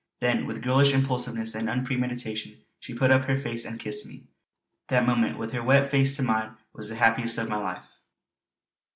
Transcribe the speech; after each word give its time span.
Then 0.19 0.47
with 0.47 0.63
girlish 0.63 0.95
impulsiveness 0.95 1.53
and 1.53 1.69
unpremeditation 1.69 2.63
she 2.79 2.95
put 2.95 3.11
up 3.11 3.25
her 3.25 3.37
face 3.37 3.65
and 3.65 3.79
kissed 3.79 4.07
me. 4.07 4.23
That 4.87 5.05
moment, 5.05 5.37
with 5.37 5.51
her 5.51 5.61
wet 5.61 5.91
face 5.91 6.15
to 6.15 6.23
mine, 6.23 6.57
was 6.73 6.89
the 6.89 6.95
happiest 6.95 7.37
of 7.37 7.49
my 7.49 7.57
life. 7.57 7.83